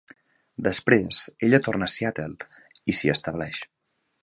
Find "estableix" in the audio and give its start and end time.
3.17-3.63